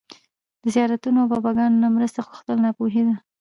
د 0.63 0.63
زيارتونو 0.75 1.17
او 1.21 1.27
باباګانو 1.31 1.81
نه 1.83 1.87
مرسته 1.95 2.19
غوښتل 2.27 2.57
ناپوهي 2.65 3.01
ده 3.07 3.15